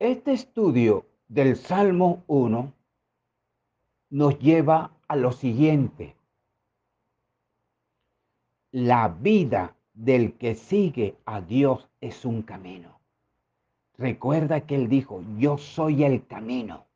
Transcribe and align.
Este 0.00 0.30
estudio 0.30 1.06
del 1.26 1.56
Salmo 1.56 2.22
1 2.28 2.72
nos 4.10 4.38
lleva 4.38 4.92
a 5.08 5.16
lo 5.16 5.32
siguiente. 5.32 6.14
La 8.70 9.08
vida 9.08 9.74
del 9.94 10.34
que 10.34 10.54
sigue 10.54 11.16
a 11.24 11.40
Dios 11.40 11.88
es 12.00 12.24
un 12.24 12.42
camino. 12.42 13.00
Recuerda 13.96 14.60
que 14.60 14.76
él 14.76 14.88
dijo, 14.88 15.24
yo 15.36 15.58
soy 15.58 16.04
el 16.04 16.24
camino. 16.28 16.86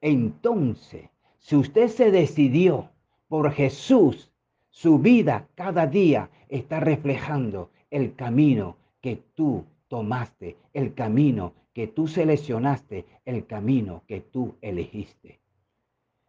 Entonces, 0.00 1.10
si 1.40 1.56
usted 1.56 1.88
se 1.88 2.12
decidió 2.12 2.88
por 3.26 3.50
Jesús, 3.50 4.30
su 4.70 5.00
vida 5.00 5.48
cada 5.56 5.88
día 5.88 6.30
está 6.48 6.78
reflejando 6.78 7.72
el 7.90 8.14
camino 8.14 8.76
que 9.00 9.16
tú 9.34 9.66
tomaste, 9.94 10.56
el 10.72 10.92
camino 10.92 11.54
que 11.72 11.86
tú 11.86 12.08
seleccionaste, 12.08 13.06
el 13.24 13.46
camino 13.46 14.02
que 14.08 14.20
tú 14.20 14.56
elegiste. 14.60 15.38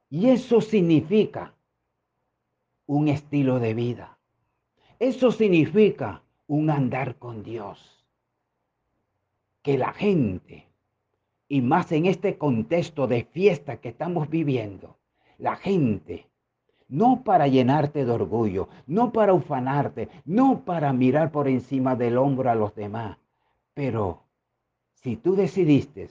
Y 0.07 0.29
eso 0.29 0.61
significa 0.61 1.55
un 2.85 3.07
estilo 3.07 3.59
de 3.59 3.73
vida. 3.73 4.19
Eso 4.99 5.31
significa 5.31 6.21
un 6.45 6.69
andar 6.69 7.15
con 7.17 7.41
Dios. 7.41 8.05
Que 9.63 9.79
la 9.79 9.93
gente, 9.93 10.67
y 11.47 11.61
más 11.61 11.91
en 11.91 12.05
este 12.05 12.37
contexto 12.37 13.07
de 13.07 13.23
fiesta 13.23 13.77
que 13.77 13.89
estamos 13.89 14.29
viviendo, 14.29 14.99
la 15.39 15.55
gente, 15.55 16.27
no 16.87 17.23
para 17.23 17.47
llenarte 17.47 18.05
de 18.05 18.11
orgullo, 18.11 18.69
no 18.85 19.11
para 19.11 19.33
ufanarte, 19.33 20.09
no 20.23 20.63
para 20.65 20.93
mirar 20.93 21.31
por 21.31 21.47
encima 21.47 21.95
del 21.95 22.19
hombro 22.19 22.51
a 22.51 22.55
los 22.55 22.75
demás, 22.75 23.17
pero 23.75 24.23
si 24.95 25.17
tú 25.17 25.35
decidiste 25.35 26.09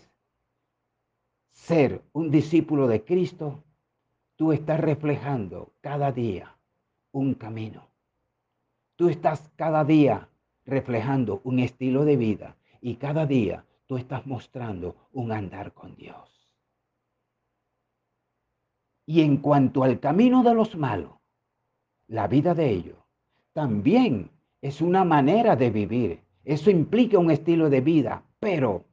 ser 1.51 2.03
un 2.13 2.31
discípulo 2.31 2.87
de 2.87 3.03
Cristo, 3.03 3.65
tú 4.37 4.53
estás 4.53 4.79
reflejando 4.79 5.73
cada 5.81 6.13
día 6.13 6.57
un 7.11 7.35
camino. 7.35 7.89
Tú 8.97 9.09
estás 9.09 9.51
cada 9.57 9.83
día 9.85 10.29
reflejando 10.67 11.41
un 11.45 11.59
estilo 11.59 12.05
de 12.05 12.17
vida 12.17 12.57
y 12.81 12.97
cada 12.97 13.27
día 13.27 13.65
tú 13.87 13.97
estás 13.97 14.27
mostrando 14.27 15.09
un 15.13 15.33
andar 15.33 15.73
con 15.73 15.97
Dios. 15.97 16.51
Y 19.07 19.23
en 19.23 19.39
cuanto 19.39 19.85
al 19.85 20.01
camino 20.01 20.43
de 20.43 20.55
los 20.55 20.77
malos, 20.77 21.15
la 22.09 22.29
vida 22.29 22.55
de 22.55 22.71
ellos 22.71 22.99
también 23.53 24.31
es 24.61 24.81
una 24.81 25.05
manera 25.05 25.57
de 25.57 25.71
vivir. 25.71 26.24
Eso 26.45 26.71
implica 26.71 27.19
un 27.19 27.31
estilo 27.31 27.71
de 27.71 27.81
vida, 27.81 28.23
pero 28.39 28.85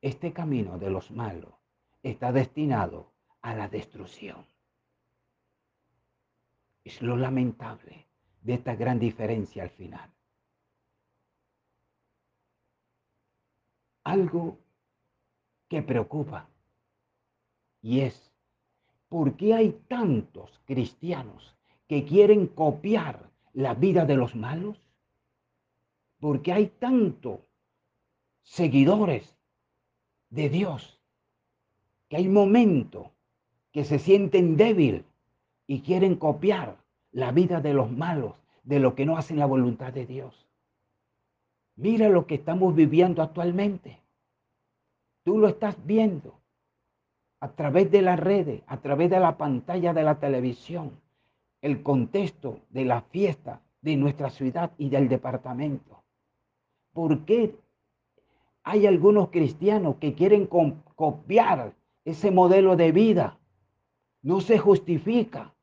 este 0.00 0.32
camino 0.32 0.78
de 0.78 0.90
los 0.90 1.10
malos 1.10 1.54
está 2.02 2.32
destinado 2.32 3.12
a 3.42 3.54
la 3.54 3.68
destrucción. 3.68 4.44
Es 6.84 7.00
lo 7.02 7.16
lamentable 7.16 8.06
de 8.42 8.54
esta 8.54 8.74
gran 8.74 8.98
diferencia 8.98 9.62
al 9.62 9.70
final. 9.70 10.10
Algo 14.04 14.58
que 15.68 15.82
preocupa 15.82 16.48
y 17.82 18.00
es 18.00 18.32
por 19.08 19.36
qué 19.36 19.54
hay 19.54 19.72
tantos 19.88 20.60
cristianos 20.66 21.56
que 21.86 22.04
quieren 22.04 22.46
copiar 22.46 23.30
la 23.52 23.74
vida 23.74 24.04
de 24.04 24.16
los 24.16 24.34
malos. 24.36 24.78
¿Por 26.20 26.42
qué 26.42 26.52
hay 26.52 26.66
tantos 26.66 27.40
seguidores 28.42 29.36
de 30.28 30.48
Dios 30.48 31.00
que 32.08 32.16
hay 32.16 32.28
momentos 32.28 33.08
que 33.72 33.84
se 33.84 33.98
sienten 33.98 34.56
débiles 34.56 35.04
y 35.66 35.80
quieren 35.80 36.16
copiar 36.16 36.76
la 37.12 37.32
vida 37.32 37.60
de 37.60 37.74
los 37.74 37.90
malos, 37.90 38.34
de 38.64 38.80
lo 38.80 38.94
que 38.94 39.06
no 39.06 39.16
hacen 39.16 39.38
la 39.38 39.46
voluntad 39.46 39.92
de 39.92 40.06
Dios. 40.06 40.46
Mira 41.76 42.08
lo 42.08 42.26
que 42.26 42.34
estamos 42.36 42.74
viviendo 42.74 43.22
actualmente. 43.22 43.98
Tú 45.22 45.38
lo 45.38 45.48
estás 45.48 45.76
viendo 45.86 46.34
a 47.40 47.48
través 47.52 47.90
de 47.90 48.02
las 48.02 48.18
redes, 48.18 48.62
a 48.66 48.78
través 48.78 49.10
de 49.10 49.20
la 49.20 49.38
pantalla 49.38 49.94
de 49.94 50.02
la 50.02 50.18
televisión, 50.18 51.00
el 51.62 51.82
contexto 51.82 52.60
de 52.70 52.84
la 52.84 53.02
fiesta 53.02 53.60
de 53.80 53.96
nuestra 53.96 54.30
ciudad 54.30 54.72
y 54.76 54.90
del 54.90 55.08
departamento. 55.08 56.02
¿Por 56.92 57.24
qué 57.24 57.54
hay 58.62 58.86
algunos 58.86 59.30
cristianos 59.30 59.96
que 59.96 60.14
quieren 60.14 60.46
copiar 60.46 61.72
ese 62.04 62.30
modelo 62.30 62.76
de 62.76 62.92
vida? 62.92 63.38
No 64.22 64.40
se 64.40 64.58
justifica. 64.58 65.54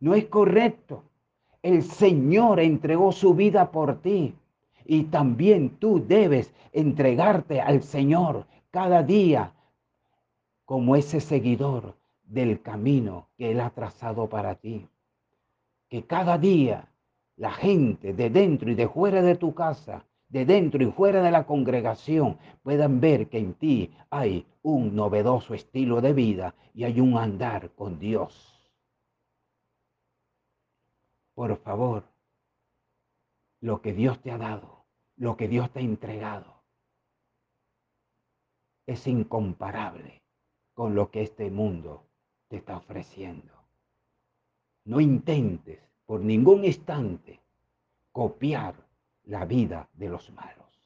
No 0.00 0.14
es 0.14 0.26
correcto. 0.26 1.04
El 1.62 1.82
Señor 1.82 2.60
entregó 2.60 3.12
su 3.12 3.34
vida 3.34 3.70
por 3.70 4.00
ti 4.00 4.34
y 4.84 5.04
también 5.04 5.70
tú 5.78 6.04
debes 6.04 6.52
entregarte 6.72 7.60
al 7.60 7.82
Señor 7.82 8.46
cada 8.70 9.02
día 9.02 9.52
como 10.64 10.96
ese 10.96 11.20
seguidor 11.20 11.94
del 12.24 12.60
camino 12.62 13.28
que 13.36 13.50
Él 13.50 13.60
ha 13.60 13.70
trazado 13.70 14.28
para 14.28 14.54
ti. 14.54 14.88
Que 15.88 16.04
cada 16.04 16.38
día 16.38 16.89
la 17.40 17.50
gente 17.50 18.12
de 18.14 18.30
dentro 18.30 18.70
y 18.70 18.74
de 18.74 18.88
fuera 18.88 19.20
de 19.22 19.34
tu 19.36 19.54
casa, 19.54 20.04
de 20.28 20.44
dentro 20.44 20.82
y 20.82 20.92
fuera 20.92 21.22
de 21.22 21.30
la 21.30 21.44
congregación, 21.44 22.38
puedan 22.62 23.00
ver 23.00 23.28
que 23.28 23.38
en 23.38 23.54
ti 23.54 23.92
hay 24.10 24.46
un 24.62 24.94
novedoso 24.94 25.54
estilo 25.54 26.00
de 26.00 26.12
vida 26.12 26.54
y 26.74 26.84
hay 26.84 27.00
un 27.00 27.16
andar 27.16 27.70
con 27.74 27.98
Dios 27.98 28.60
por 31.40 31.56
favor, 31.56 32.04
lo 33.62 33.80
que 33.80 33.94
Dios 33.94 34.20
te 34.20 34.30
ha 34.30 34.36
dado, 34.36 34.84
lo 35.16 35.38
que 35.38 35.48
Dios 35.48 35.72
te 35.72 35.78
ha 35.78 35.82
entregado, 35.82 36.64
es 38.86 39.06
incomparable 39.06 40.22
con 40.74 40.94
lo 40.94 41.10
que 41.10 41.22
este 41.22 41.50
mundo 41.50 42.06
te 42.48 42.58
está 42.58 42.76
ofreciendo. 42.76 43.54
No 44.84 45.00
intentes 45.00 45.80
por 46.10 46.22
ningún 46.22 46.64
instante 46.64 47.40
copiar 48.10 48.74
la 49.26 49.44
vida 49.44 49.88
de 49.92 50.08
los 50.08 50.28
malos. 50.32 50.82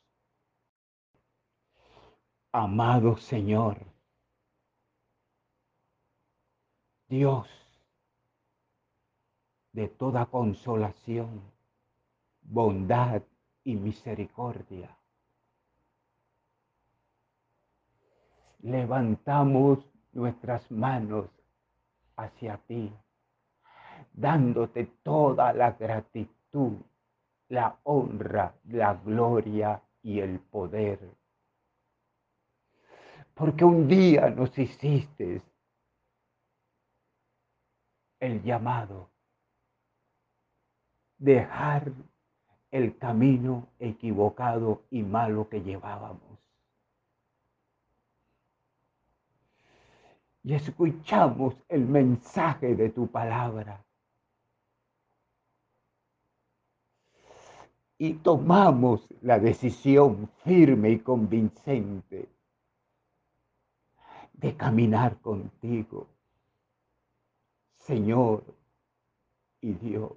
Amado 2.52 3.16
Señor, 3.16 3.86
Dios 7.08 7.48
de 9.72 9.88
toda 9.88 10.26
consolación, 10.26 11.40
bondad 12.42 13.22
y 13.64 13.76
misericordia. 13.76 14.94
Levantamos 18.58 19.90
nuestras 20.12 20.70
manos 20.70 21.30
hacia 22.14 22.58
ti, 22.58 22.92
dándote 24.14 24.86
toda 25.02 25.52
la 25.52 25.72
gratitud, 25.72 26.78
la 27.48 27.78
honra, 27.82 28.54
la 28.68 28.94
gloria 28.94 29.82
y 30.02 30.20
el 30.20 30.38
poder. 30.38 30.98
Porque 33.34 33.64
un 33.64 33.88
día 33.88 34.30
nos 34.30 34.56
hiciste 34.56 35.42
el 38.20 38.42
llamado 38.42 39.10
dejar 41.18 41.92
el 42.70 42.96
camino 42.98 43.68
equivocado 43.78 44.82
y 44.90 45.02
malo 45.02 45.48
que 45.48 45.62
llevábamos. 45.62 46.38
Y 50.42 50.54
escuchamos 50.54 51.54
el 51.68 51.86
mensaje 51.86 52.74
de 52.74 52.90
tu 52.90 53.06
palabra. 53.06 53.82
Y 58.04 58.12
tomamos 58.12 59.08
la 59.22 59.38
decisión 59.38 60.28
firme 60.44 60.90
y 60.90 60.98
convincente 60.98 62.28
de 64.34 64.56
caminar 64.58 65.18
contigo, 65.22 66.06
Señor 67.78 68.44
y 69.62 69.72
Dios. 69.72 70.12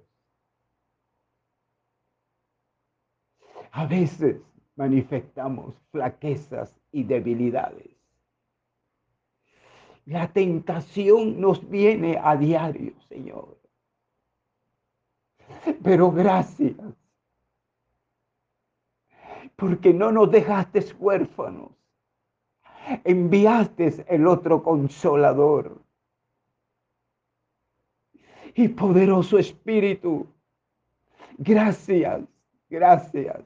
A 3.72 3.86
veces 3.86 4.36
manifestamos 4.76 5.74
flaquezas 5.90 6.78
y 6.92 7.04
debilidades. 7.04 7.96
La 10.04 10.30
tentación 10.30 11.40
nos 11.40 11.66
viene 11.66 12.20
a 12.22 12.36
diario, 12.36 13.00
Señor. 13.08 13.58
Pero 15.82 16.12
gracias 16.12 16.76
porque 19.58 19.92
no 19.92 20.12
nos 20.12 20.30
dejaste 20.30 20.84
huérfanos. 21.00 21.72
Enviaste 23.02 24.04
el 24.08 24.28
otro 24.28 24.62
consolador. 24.62 25.82
Y 28.54 28.68
poderoso 28.68 29.36
Espíritu, 29.36 30.28
gracias, 31.38 32.20
gracias, 32.70 33.42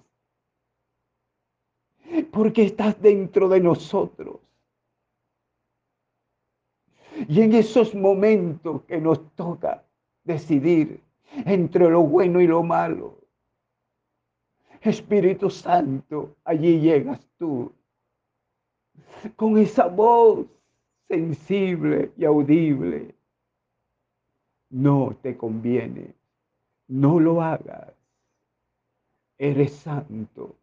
porque 2.31 2.65
estás 2.65 3.01
dentro 3.01 3.49
de 3.49 3.61
nosotros. 3.61 4.37
Y 7.27 7.41
en 7.41 7.55
esos 7.55 7.95
momentos 7.95 8.83
que 8.83 9.01
nos 9.01 9.35
toca 9.35 9.83
decidir 10.25 11.03
entre 11.47 11.89
lo 11.89 12.03
bueno 12.03 12.39
y 12.43 12.47
lo 12.47 12.63
malo, 12.63 13.22
Espíritu 14.85 15.49
Santo, 15.49 16.37
allí 16.45 16.81
llegas 16.81 17.25
tú 17.39 17.73
con 19.37 19.57
esa 19.57 19.87
voz 19.87 20.47
sensible 21.07 22.13
y 22.17 22.25
audible. 22.25 23.15
No 24.71 25.17
te 25.23 25.37
conviene, 25.37 26.15
no 26.89 27.21
lo 27.21 27.43
hagas. 27.43 27.95
Eres 29.39 29.73
santo, 29.73 30.57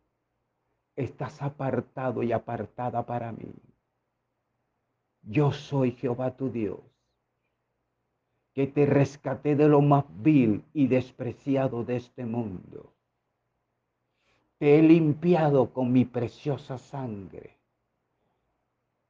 estás 0.97 1.41
apartado 1.41 2.21
y 2.21 2.33
apartada 2.33 3.05
para 3.05 3.31
mí. 3.31 3.53
Yo 5.21 5.53
soy 5.53 5.91
Jehová 5.91 6.35
tu 6.35 6.49
Dios, 6.49 6.79
que 8.53 8.67
te 8.67 8.85
rescaté 8.85 9.55
de 9.55 9.69
lo 9.69 9.79
más 9.81 10.03
vil 10.21 10.65
y 10.73 10.87
despreciado 10.87 11.85
de 11.85 11.97
este 11.97 12.25
mundo 12.25 12.93
te 14.59 14.77
he 14.77 14.81
limpiado 14.81 15.71
con 15.71 15.89
mi 15.89 16.03
preciosa 16.03 16.77
sangre 16.77 17.57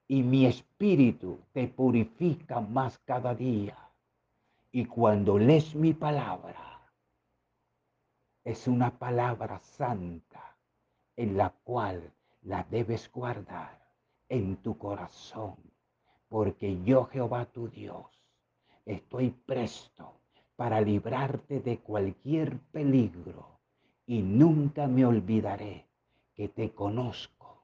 y 0.08 0.22
mi 0.22 0.46
espíritu 0.46 1.40
te 1.52 1.68
purifica 1.68 2.60
más 2.60 3.00
cada 3.00 3.34
día. 3.34 3.76
Y 4.72 4.86
cuando 4.86 5.40
lees 5.40 5.74
mi 5.74 5.94
palabra, 5.94 6.80
es 8.44 8.68
una 8.68 8.92
palabra 9.00 9.60
santa 9.60 10.56
en 11.16 11.36
la 11.36 11.50
cual 11.50 12.14
la 12.44 12.64
debes 12.70 13.12
guardar 13.12 13.80
en 14.30 14.58
tu 14.58 14.78
corazón, 14.78 15.56
porque 16.28 16.80
yo 16.84 17.06
Jehová 17.06 17.46
tu 17.46 17.68
Dios 17.70 18.06
estoy 18.86 19.32
presto 19.32 20.14
para 20.56 20.80
librarte 20.80 21.60
de 21.60 21.80
cualquier 21.80 22.60
peligro 22.72 23.59
y 24.10 24.24
nunca 24.24 24.88
me 24.88 25.06
olvidaré 25.06 25.86
que 26.34 26.50
te 26.50 26.72
conozco, 26.72 27.64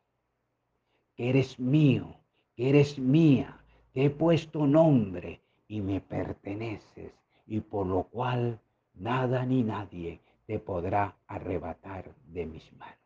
que 1.15 1.31
eres 1.31 1.59
mío, 1.59 2.17
que 2.55 2.69
eres 2.69 2.99
mía, 2.99 3.59
te 3.93 4.05
he 4.05 4.09
puesto 4.11 4.67
nombre 4.67 5.41
y 5.67 5.81
me 5.81 6.01
perteneces, 6.01 7.11
y 7.47 7.61
por 7.61 7.87
lo 7.87 8.03
cual 8.03 8.59
nada 8.93 9.43
ni 9.43 9.63
nadie 9.63 10.19
te 10.45 10.59
podrá 10.59 11.15
arrebatar 11.25 12.13
de 12.27 12.45
mis 12.45 12.71
manos. 12.73 13.04